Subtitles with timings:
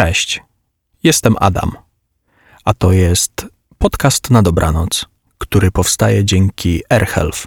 [0.00, 0.42] Cześć,
[1.02, 1.72] jestem Adam,
[2.64, 3.46] a to jest
[3.78, 5.06] podcast na dobranoc,
[5.38, 7.46] który powstaje dzięki AirHealth,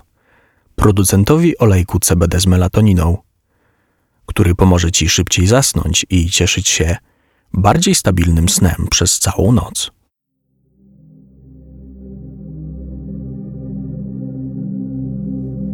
[0.76, 3.18] producentowi olejku CBD z melatoniną,
[4.26, 6.98] który pomoże Ci szybciej zasnąć i cieszyć się
[7.54, 9.92] bardziej stabilnym snem przez całą noc.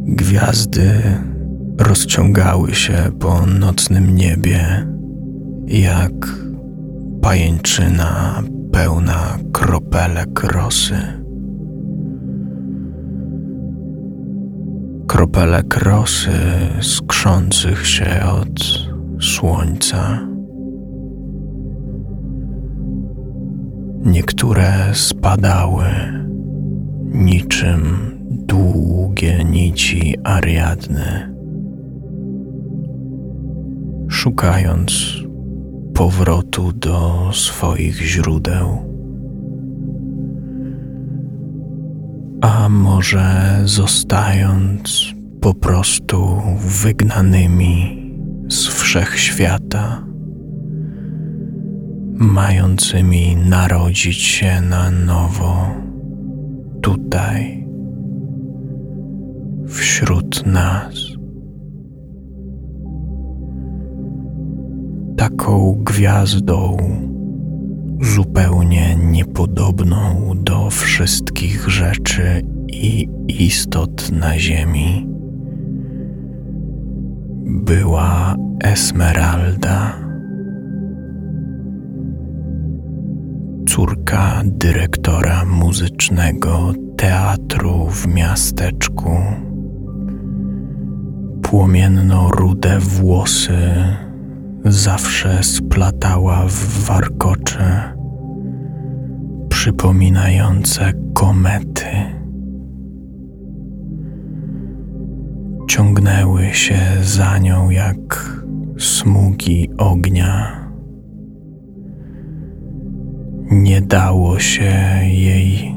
[0.06, 1.02] Gwiazdy
[1.78, 4.88] rozciągały się po nocnym niebie
[5.68, 6.49] jak
[7.22, 10.98] pajęczyna pełna kropelek rosy.
[15.08, 16.32] Kropelek rosy
[16.82, 18.60] skrzących się od
[19.24, 20.20] słońca.
[24.06, 25.86] Niektóre spadały
[27.14, 31.36] niczym długie nici Ariadny,
[34.10, 35.20] szukając
[36.00, 38.78] powrotu do swoich źródeł.
[42.42, 46.42] A może zostając po prostu
[46.84, 48.04] wygnanymi
[48.50, 50.04] z wszechświata,
[52.14, 55.68] mającymi narodzić się na nowo
[56.82, 57.68] tutaj,
[59.68, 61.19] wśród nas.
[65.30, 66.78] Taką gwiazdą,
[68.02, 75.08] zupełnie niepodobną do wszystkich rzeczy i istot na Ziemi.
[77.46, 80.00] Była Esmeralda,
[83.68, 89.12] córka dyrektora muzycznego teatru w miasteczku.
[91.42, 93.60] Płomienno-rude włosy
[94.66, 97.94] zawsze splatała w warkocze
[99.50, 101.86] przypominające komety.
[105.68, 108.32] Ciągnęły się za nią jak
[108.78, 110.60] smugi ognia.
[113.52, 114.74] Nie dało się
[115.04, 115.76] jej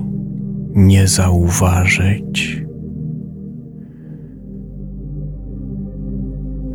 [0.75, 2.63] nie zauważyć.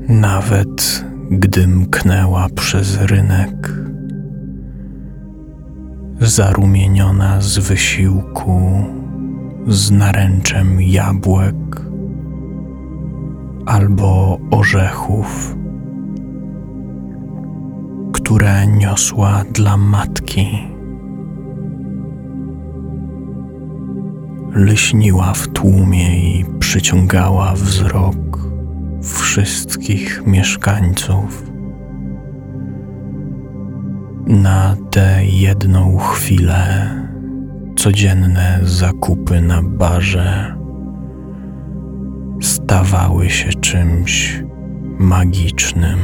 [0.10, 0.97] Nawet
[1.32, 3.74] gdy mknęła przez rynek,
[6.22, 8.86] zarumieniona z wysiłku,
[9.68, 11.82] z naręczem jabłek
[13.66, 15.56] albo orzechów,
[18.14, 20.48] które niosła dla matki.
[24.56, 28.47] Lśniła w tłumie i przyciągała wzrok
[29.02, 31.52] wszystkich mieszkańców.
[34.28, 36.90] Na tę jedną chwilę
[37.76, 40.56] codzienne zakupy na barze
[42.42, 44.44] stawały się czymś
[45.00, 46.00] magicznym,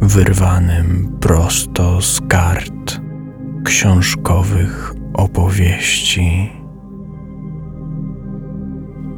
[0.00, 3.00] wyrwanym prosto z kart
[3.64, 6.63] książkowych opowieści.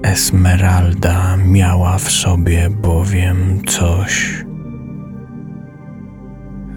[0.07, 4.45] Esmeralda miała w sobie bowiem coś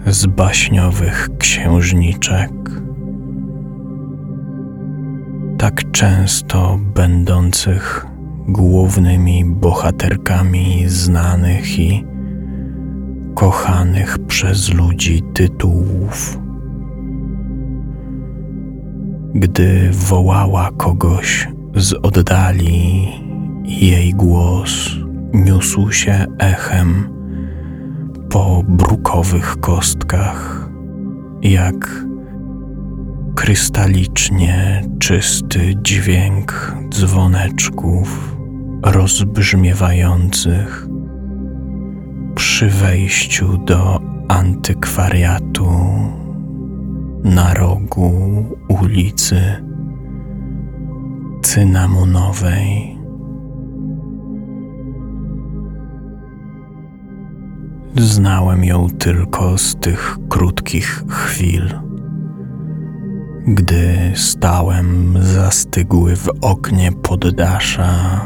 [0.06, 2.50] z baśniowych księżniczek,
[5.58, 8.06] tak często będących
[8.48, 12.04] głównymi bohaterkami znanych i
[13.34, 16.38] kochanych przez ludzi tytułów.
[19.34, 23.08] Gdy wołała kogoś z oddali
[23.64, 24.90] jej głos
[25.32, 27.08] niósł się echem
[28.30, 30.70] po brukowych kostkach,
[31.42, 32.04] jak
[33.34, 38.36] krystalicznie czysty dźwięk dzwoneczków
[38.82, 40.86] rozbrzmiewających
[42.34, 45.70] przy wejściu do antykwariatu
[47.24, 49.69] na rogu ulicy
[51.42, 52.96] cynamonowej.
[57.96, 61.74] Znałem ją tylko z tych krótkich chwil,
[63.46, 68.20] gdy stałem zastygły w oknie poddasza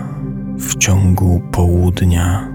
[0.58, 2.48] w ciągu południa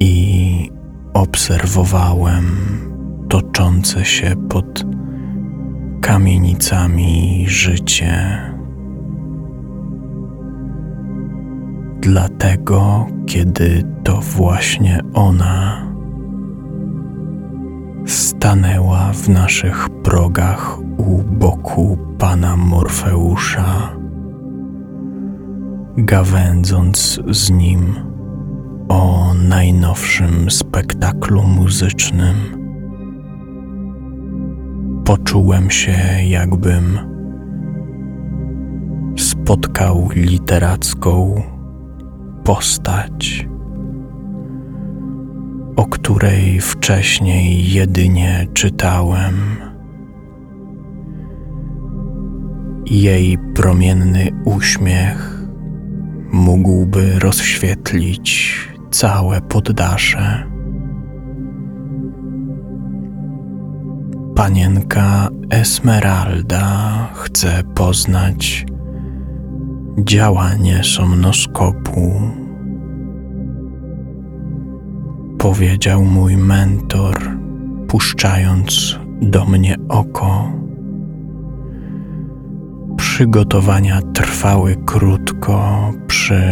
[0.00, 0.70] i
[1.14, 2.44] obserwowałem
[3.28, 4.84] toczące się pod
[6.00, 8.38] kamienicami życie.
[12.00, 15.86] Dlatego, kiedy to właśnie ona
[18.06, 23.92] stanęła w naszych progach u boku pana Morfeusza,
[25.96, 27.94] gawędząc z nim
[28.88, 32.34] o najnowszym spektaklu muzycznym.
[35.04, 35.98] Poczułem się,
[36.28, 36.98] jakbym
[39.16, 41.42] spotkał literacką
[42.48, 43.46] postać
[45.76, 49.56] o której wcześniej jedynie czytałem.
[52.86, 55.42] Jej promienny uśmiech
[56.32, 58.58] mógłby rozświetlić
[58.90, 60.44] całe poddasze.
[64.34, 66.68] Panienka Esmeralda
[67.14, 68.66] chce poznać
[70.04, 72.12] działanie somnoskopu
[75.38, 77.16] powiedział mój mentor,
[77.88, 80.52] puszczając do mnie oko.
[82.96, 86.42] Przygotowania trwały krótko przy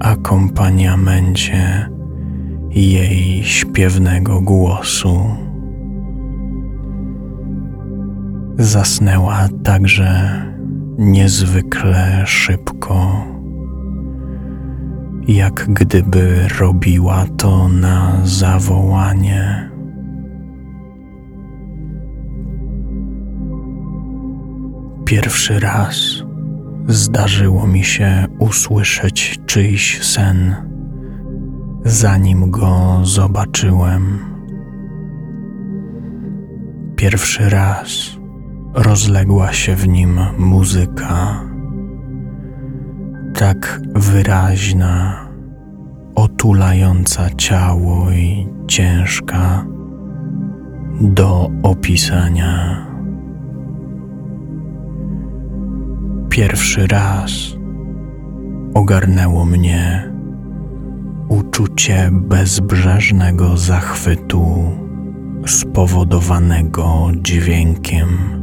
[0.00, 1.88] akompaniamencie
[2.70, 5.24] jej śpiewnego głosu.
[8.58, 10.49] Zasnęła także
[11.00, 13.24] niezwykle szybko
[15.28, 19.70] jak gdyby robiła to na zawołanie.
[25.04, 26.22] Pierwszy raz
[26.88, 30.54] zdarzyło mi się usłyszeć czyjś sen,
[31.84, 34.18] zanim go zobaczyłem.
[36.96, 38.19] Pierwszy raz
[38.74, 41.40] rozległa się w nim muzyka
[43.34, 45.26] tak wyraźna,
[46.14, 49.66] otulająca ciało i ciężka
[51.00, 52.86] do opisania.
[56.28, 57.30] Pierwszy raz
[58.74, 60.12] ogarnęło mnie
[61.28, 64.72] uczucie bezbrzeżnego zachwytu
[65.46, 68.39] spowodowanego dźwiękiem.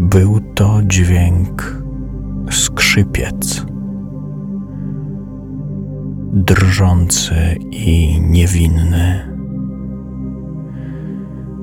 [0.00, 1.82] Był to dźwięk
[2.50, 3.66] skrzypiec.
[6.32, 7.34] Drżący
[7.70, 9.36] i niewinny.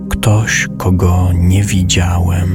[0.10, 2.50] Ktoś, kogo nie widziałem,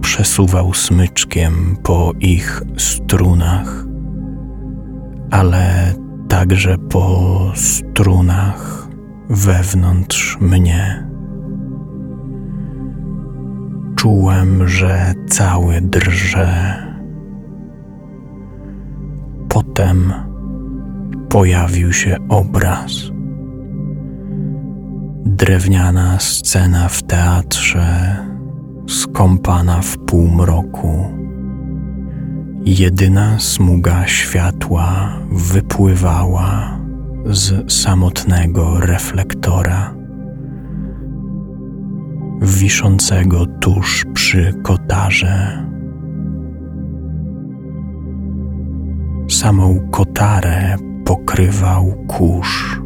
[0.00, 3.84] przesuwał smyczkiem po ich strunach,
[5.30, 5.94] ale
[6.28, 8.88] także po strunach
[9.30, 11.07] wewnątrz mnie.
[13.98, 16.74] Czułem, że cały drże
[19.48, 20.12] Potem
[21.28, 22.92] pojawił się obraz.
[25.24, 28.16] Drewniana scena w teatrze,
[28.88, 31.04] skąpana w półmroku.
[32.64, 36.78] Jedyna smuga światła wypływała
[37.26, 39.94] z samotnego reflektora,
[42.58, 45.68] wiszącego tuż przy kotarze.
[49.30, 52.80] samą kotarę pokrywał kurz.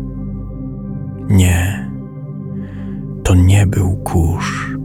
[1.28, 1.90] Nie,
[3.22, 4.76] to nie był kurz.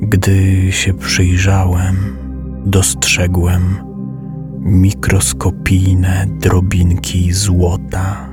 [0.00, 1.96] Gdy się przyjrzałem,
[2.66, 3.62] dostrzegłem
[4.60, 8.30] mikroskopijne drobinki złota,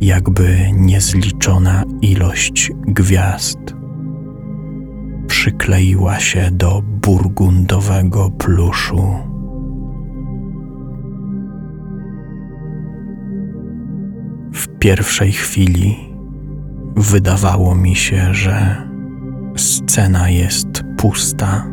[0.00, 3.81] jakby niezliczona ilość gwiazd
[5.42, 9.16] przykleiła się do burgundowego pluszu.
[14.52, 16.14] W pierwszej chwili
[16.96, 18.88] wydawało mi się, że
[19.56, 21.66] scena jest pusta.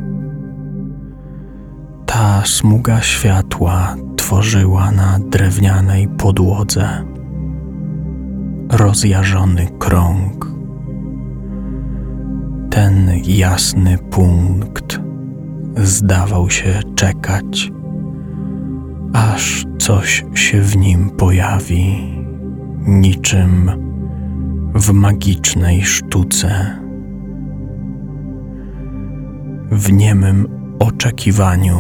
[2.06, 7.06] Ta smuga światła tworzyła na drewnianej podłodze
[8.72, 10.59] rozjażony krąg.
[12.80, 15.00] Ten jasny punkt
[15.76, 17.72] zdawał się czekać,
[19.14, 22.14] aż coś się w nim pojawi
[22.88, 23.72] niczym
[24.76, 26.80] w magicznej sztuce.
[29.72, 30.48] W niemym
[30.80, 31.78] oczekiwaniu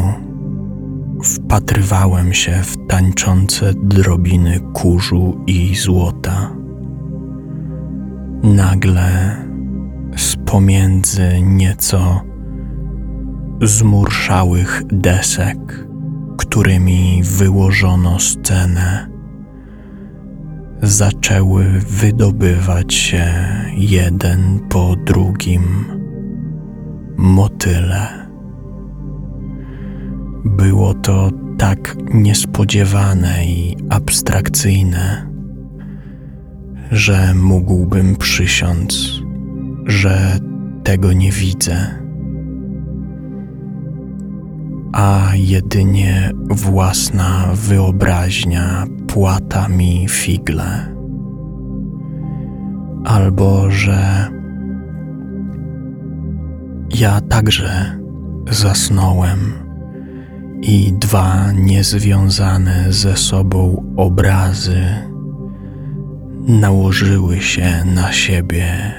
[1.23, 6.51] wpatrywałem się w tańczące drobiny kurzu i złota.
[8.43, 9.48] Nagle
[10.49, 12.21] pomiędzy nieco
[13.61, 15.87] zmurszałych desek,
[16.37, 19.09] którymi wyłożono scenę,
[20.81, 23.25] zaczęły wydobywać się
[23.77, 25.85] jeden po drugim
[27.17, 28.29] motyle.
[30.45, 35.29] Było to tak niespodziewane i abstrakcyjne,
[36.91, 39.21] że mógłbym przysiąc,
[39.89, 40.39] że
[40.83, 41.77] tego nie widzę,
[44.91, 50.95] a jedynie własna wyobraźnia płata mi figle,
[53.05, 54.27] albo że
[56.99, 57.99] ja także
[58.49, 59.39] zasnąłem
[60.61, 64.83] i dwa niezwiązane ze sobą obrazy
[66.47, 68.93] nałożyły się na siebie,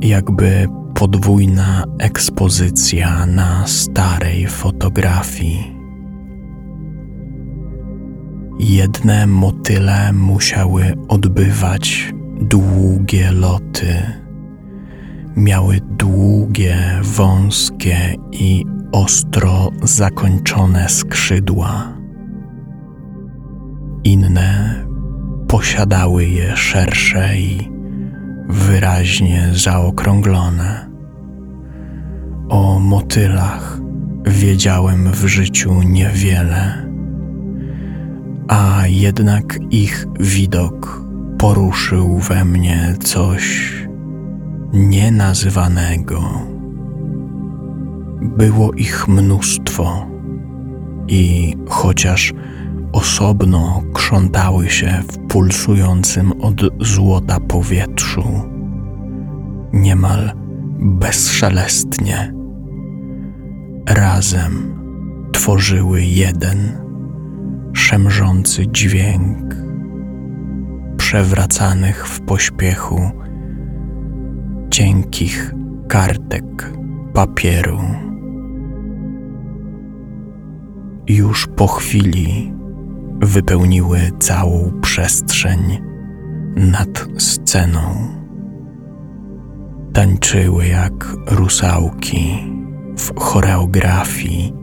[0.00, 5.78] jakby podwójna ekspozycja na starej fotografii.
[8.58, 14.02] Jedne motyle musiały odbywać długie loty.
[15.36, 21.98] Miały długie, wąskie i ostro zakończone skrzydła.
[24.04, 24.74] Inne
[25.48, 27.77] posiadały je szersze i
[28.48, 30.88] wyraźnie zaokrąglone.
[32.48, 33.80] O motylach
[34.26, 36.88] wiedziałem w życiu niewiele,
[38.48, 41.02] a jednak ich widok
[41.38, 43.72] poruszył we mnie coś
[44.72, 46.22] nienazywanego.
[48.22, 50.06] Było ich mnóstwo
[51.08, 52.32] i chociaż
[52.92, 58.24] osobno krzątały się w pulsującym od złota powietrzu,
[59.72, 60.32] niemal
[60.78, 62.34] bezszelestnie,
[63.88, 64.78] razem
[65.32, 66.78] tworzyły jeden
[67.72, 69.54] szemrzący dźwięk
[70.96, 73.10] przewracanych w pośpiechu
[74.70, 75.54] cienkich
[75.88, 76.72] kartek
[77.14, 77.80] papieru.
[81.08, 82.57] Już po chwili
[83.20, 85.82] wypełniły całą przestrzeń
[86.56, 88.08] nad sceną.
[89.92, 92.52] Tańczyły jak rusałki
[92.98, 94.54] w choreografii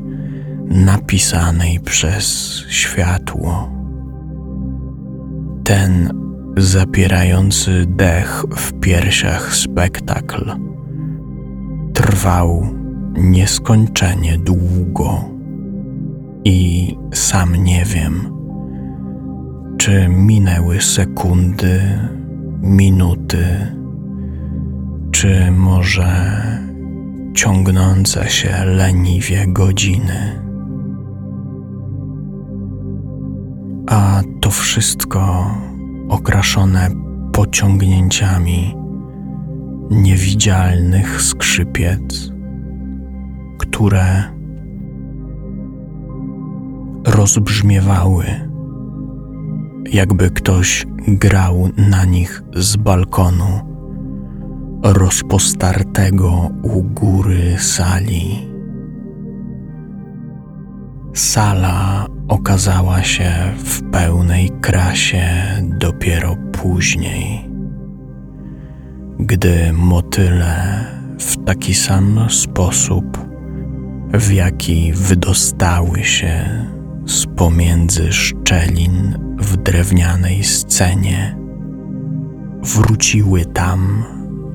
[0.65, 3.69] napisanej przez światło.
[5.63, 6.09] Ten
[6.57, 10.51] zapierający dech w piersiach spektakl
[11.93, 12.67] trwał
[13.17, 15.29] nieskończenie długo
[16.45, 18.34] i sam nie wiem,
[19.77, 21.81] czy minęły sekundy,
[22.61, 23.45] minuty,
[25.11, 26.41] czy może
[27.33, 30.41] ciągnące się leniwie godziny.
[33.87, 35.51] A to wszystko
[36.09, 36.89] okraszone
[37.33, 38.75] pociągnięciami
[39.91, 42.31] niewidzialnych skrzypiec,
[43.57, 44.23] które
[47.05, 48.25] rozbrzmiewały
[49.91, 53.75] jakby ktoś grał na nich z balkonu
[54.83, 58.49] rozpostartego u góry sali.
[61.13, 65.27] Sala okazała się w pełnej krasie
[65.79, 67.49] dopiero później,
[69.19, 70.85] gdy motyle
[71.19, 73.17] w taki sam sposób,
[74.13, 76.65] w jaki wydostały się
[77.05, 81.37] z pomiędzy szczelin w drewnianej scenie.
[82.63, 84.03] Wróciły tam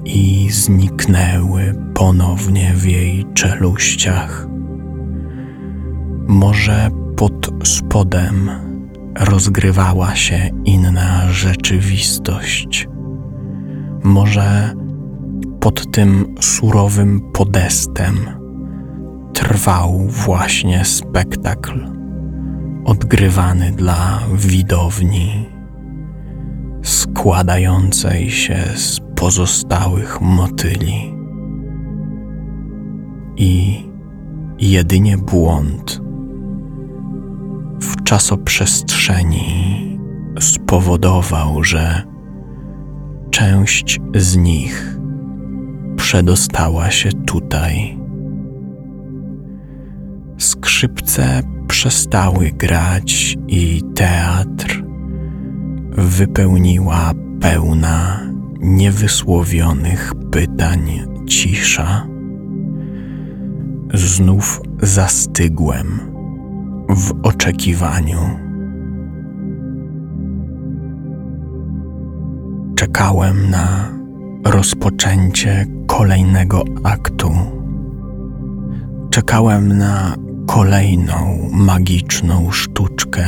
[0.04, 4.46] i zniknęły ponownie w jej czeluściach.
[6.26, 8.50] Może pod spodem
[9.18, 12.88] rozgrywała się inna rzeczywistość.
[14.02, 14.74] Może
[15.60, 18.14] pod tym surowym podestem
[19.32, 21.99] trwał właśnie spektakl
[22.84, 25.48] odgrywany dla widowni,
[26.82, 31.14] składającej się z pozostałych motyli.
[33.36, 33.84] I
[34.58, 36.00] jedynie błąd
[37.80, 39.98] w czasoprzestrzeni
[40.40, 42.02] spowodował, że
[43.30, 44.98] część z nich
[45.96, 47.98] przedostała się tutaj.
[50.38, 54.84] Skrzypce przestały grać i teatr
[55.90, 58.20] wypełniła pełna
[58.60, 62.06] niewysłowionych pytań cisza.
[63.94, 66.00] Znów zastygłem
[66.88, 68.50] w oczekiwaniu.
[72.74, 73.88] czekałem na
[74.44, 77.30] rozpoczęcie kolejnego aktu.
[79.10, 80.14] Czekałem na
[80.54, 83.24] kolejną magiczną sztuczkę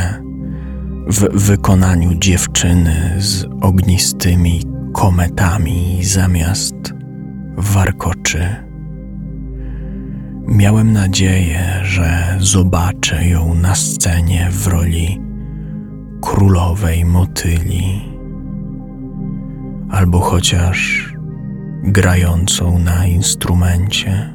[1.07, 4.63] w wykonaniu dziewczyny z ognistymi
[4.95, 6.75] kometami zamiast
[7.57, 8.57] warkoczy.
[10.47, 15.21] Miałem nadzieję, że zobaczę ją na scenie w roli
[16.23, 18.13] królowej motyli,
[19.91, 21.09] albo chociaż
[21.83, 24.32] grającą na instrumencie,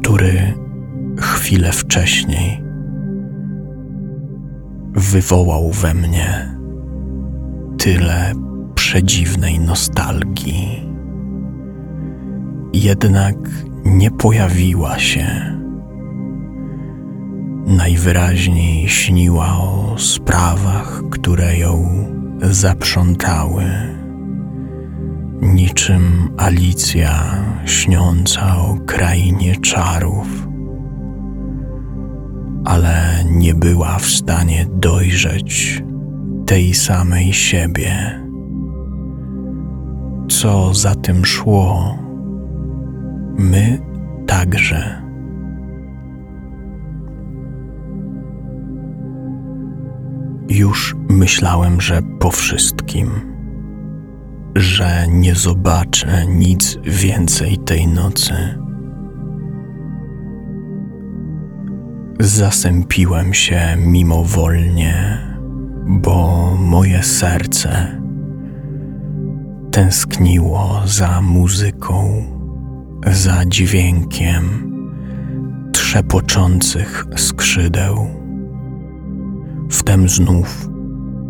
[0.00, 0.54] który
[1.18, 2.62] chwilę wcześniej
[4.92, 6.56] wywołał we mnie
[7.78, 8.32] tyle
[8.74, 10.90] przedziwnej nostalgii.
[12.72, 13.36] Jednak
[13.84, 15.26] nie pojawiła się.
[17.66, 22.04] Najwyraźniej śniła o sprawach, które ją
[22.42, 23.64] zaprzątały,
[25.42, 30.48] niczym Alicja śniąca o krainie czarów,
[32.64, 35.82] ale nie była w stanie dojrzeć
[36.46, 38.20] tej samej siebie.
[40.28, 41.98] Co za tym szło,
[43.38, 43.78] my
[44.26, 45.02] także.
[50.48, 53.29] Już myślałem, że po wszystkim,
[54.80, 58.34] że nie zobaczę nic więcej tej nocy.
[62.20, 65.18] Zasępiłem się mimowolnie,
[65.86, 68.00] bo moje serce
[69.70, 72.24] tęskniło za muzyką,
[73.06, 74.42] za dźwiękiem
[75.72, 78.06] trzepoczących skrzydeł.
[79.70, 80.68] Wtem znów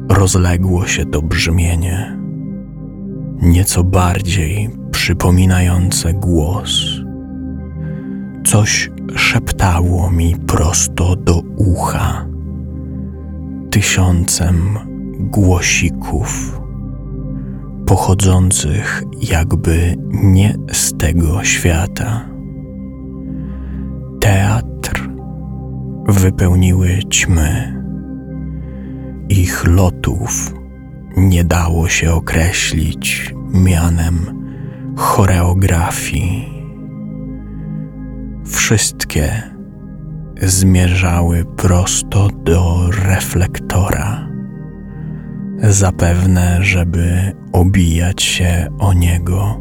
[0.09, 2.20] rozległo się to brzmienie,
[3.43, 6.87] nieco bardziej przypominające głos.
[8.45, 12.27] Coś szeptało mi prosto do ucha,
[13.71, 14.79] tysiącem
[15.19, 16.61] głosików,
[17.87, 22.29] pochodzących jakby nie z tego świata.
[24.21, 25.11] Teatr
[26.09, 27.81] wypełniły ćmy
[29.29, 30.60] ich lotów
[31.17, 34.45] nie dało się określić mianem
[34.97, 36.61] choreografii.
[38.45, 39.43] Wszystkie
[40.43, 44.29] zmierzały prosto do reflektora,
[45.63, 49.61] zapewne, żeby obijać się o niego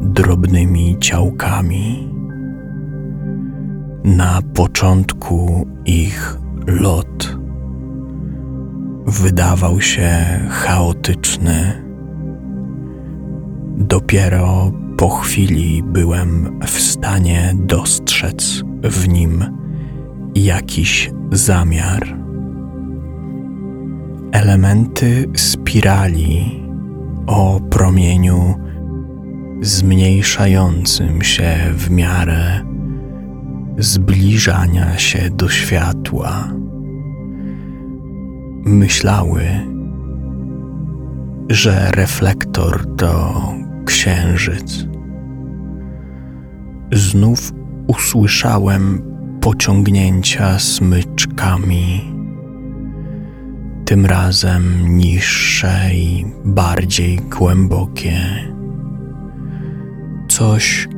[0.00, 2.12] drobnymi ciałkami.
[4.04, 7.41] Na początku ich lot
[9.06, 10.10] wydawał się
[10.50, 11.82] chaotyczny.
[13.76, 19.44] Dopiero po chwili byłem w stanie dostrzec w nim
[20.34, 22.16] jakiś zamiar.
[24.32, 26.62] Elementy spirali
[27.26, 28.54] o promieniu
[29.60, 32.60] zmniejszającym się w miarę
[33.78, 36.48] zbliżania się do światła
[38.64, 39.42] myślały,
[41.48, 43.42] że reflektor to
[43.84, 44.86] księżyc.
[46.92, 47.52] Znów
[47.86, 49.02] usłyszałem
[49.40, 52.14] pociągnięcia smyczkami,
[53.84, 58.18] tym razem niższe i bardziej głębokie.
[60.28, 60.88] Coś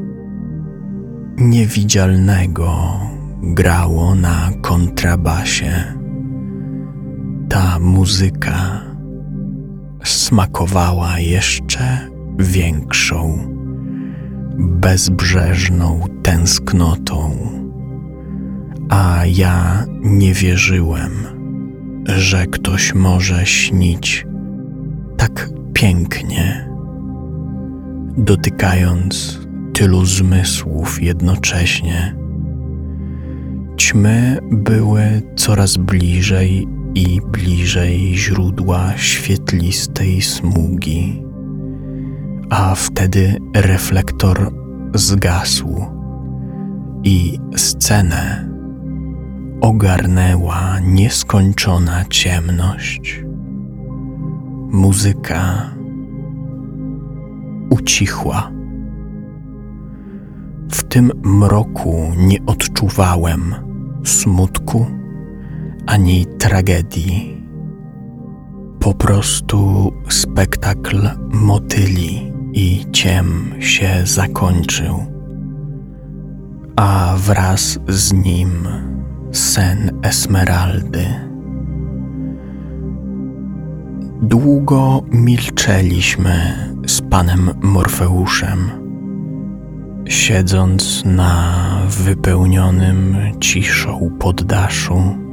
[1.38, 3.00] niewidzialnego
[3.42, 6.03] grało na kontrabasie
[7.54, 8.80] ta muzyka
[10.04, 11.98] smakowała jeszcze
[12.38, 13.38] większą,
[14.58, 17.36] bezbrzeżną tęsknotą,
[18.88, 21.10] a ja nie wierzyłem,
[22.06, 24.26] że ktoś może śnić
[25.16, 26.68] tak pięknie,
[28.16, 29.40] dotykając
[29.72, 32.16] tylu zmysłów jednocześnie.
[33.76, 41.22] Ćmy były coraz bliżej i bliżej źródła świetlistej smugi,
[42.50, 44.52] a wtedy reflektor
[44.94, 45.86] zgasł
[47.04, 48.48] i scenę
[49.60, 53.24] ogarnęła nieskończona ciemność.
[54.70, 55.70] Muzyka
[57.70, 58.50] ucichła.
[60.70, 63.54] W tym mroku nie odczuwałem
[64.04, 64.86] smutku
[65.86, 67.44] ani tragedii.
[68.80, 75.04] Po prostu spektakl motyli i ciem się zakończył,
[76.76, 78.68] a wraz z nim
[79.32, 81.06] sen Esmeraldy.
[84.22, 86.54] Długo milczeliśmy
[86.86, 88.70] z panem Morfeuszem,
[90.08, 91.54] siedząc na
[91.88, 95.23] wypełnionym ciszą poddaszu.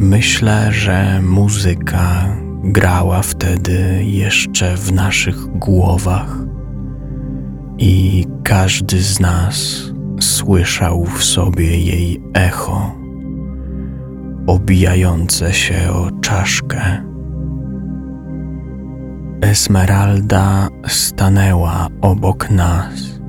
[0.00, 6.36] Myślę, że muzyka grała wtedy jeszcze w naszych głowach
[7.78, 9.82] i każdy z nas
[10.20, 12.94] słyszał w sobie jej echo,
[14.46, 17.02] obijające się o czaszkę.
[19.40, 23.20] Esmeralda stanęła obok nas.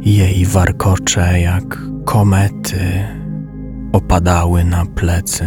[0.00, 3.17] Jej warkocze jak komety
[3.92, 5.44] opadały na plecy.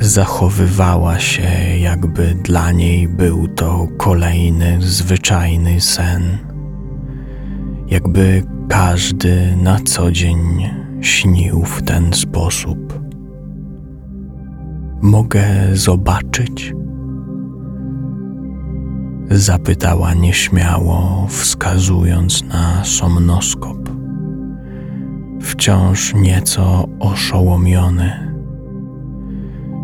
[0.00, 1.48] Zachowywała się,
[1.80, 6.38] jakby dla niej był to kolejny zwyczajny sen,
[7.88, 13.00] jakby każdy na co dzień śnił w ten sposób.
[15.02, 16.72] Mogę zobaczyć?
[19.30, 23.95] Zapytała nieśmiało, wskazując na somnoskop.
[25.46, 28.34] Wciąż nieco oszołomiony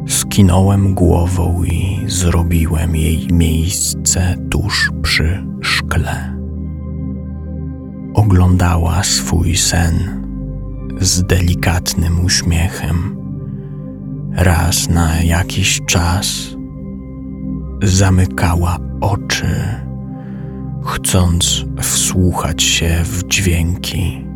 [0.06, 6.36] Skinąłem głową i zrobiłem jej miejsce tuż przy szkle.
[8.14, 9.94] Oglądała swój sen
[11.00, 13.16] z delikatnym uśmiechem.
[14.32, 16.56] Raz na jakiś czas
[17.82, 19.54] zamykała oczy,
[20.84, 24.31] chcąc wsłuchać się w dźwięki.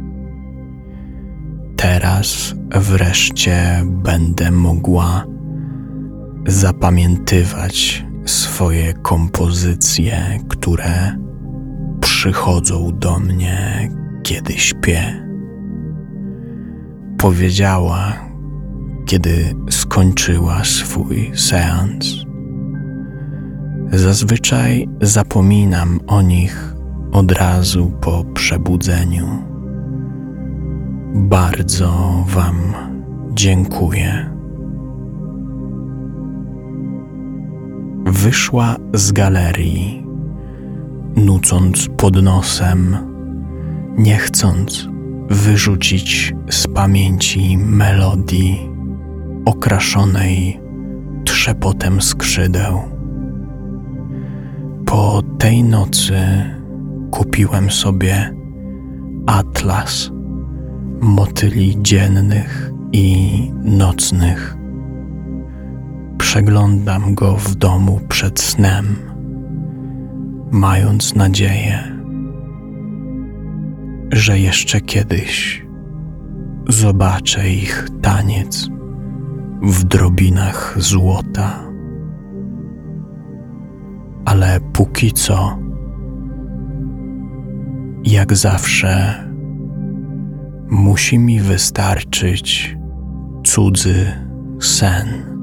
[1.76, 5.24] Teraz wreszcie będę mogła
[6.46, 11.16] zapamiętywać swoje kompozycje, które
[12.00, 13.90] przychodzą do mnie,
[14.22, 15.26] kiedy śpię.
[17.18, 18.12] Powiedziała,
[19.06, 22.06] kiedy skończyła swój seans.
[23.92, 26.74] Zazwyczaj zapominam o nich
[27.12, 29.55] od razu po przebudzeniu.
[31.16, 32.56] Bardzo Wam
[33.34, 34.36] dziękuję.
[38.06, 40.06] wyszła z galerii,
[41.16, 42.96] nucąc pod nosem,
[43.98, 44.88] nie chcąc
[45.28, 48.70] wyrzucić z pamięci melodii
[49.44, 50.60] okraszonej
[51.24, 52.82] trzepotem skrzydeł.
[54.86, 56.16] Po tej nocy
[57.10, 58.34] kupiłem sobie
[59.26, 60.15] atlas
[61.00, 64.56] motyli dziennych i nocnych
[66.18, 68.96] przeglądam go w domu przed snem,
[70.50, 71.96] mając nadzieję,
[74.12, 75.66] że jeszcze kiedyś
[76.68, 78.68] zobaczę ich taniec
[79.62, 81.62] w drobinach złota.
[84.24, 85.58] Ale póki co,
[88.04, 89.24] jak zawsze,
[90.70, 92.76] musi mi wystarczyć
[93.44, 94.12] cudzy
[94.60, 95.35] sen.